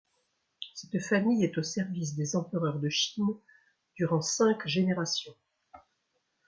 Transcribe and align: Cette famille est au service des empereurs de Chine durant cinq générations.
Cette 0.73 0.99
famille 0.99 1.43
est 1.43 1.59
au 1.59 1.61
service 1.61 2.15
des 2.15 2.35
empereurs 2.35 2.79
de 2.79 2.89
Chine 2.89 3.37
durant 3.93 4.21
cinq 4.23 4.65
générations. 4.67 5.35